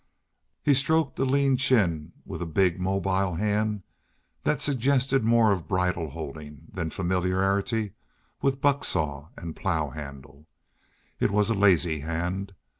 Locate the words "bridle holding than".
5.67-6.89